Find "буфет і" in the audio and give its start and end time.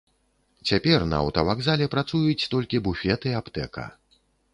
2.87-3.35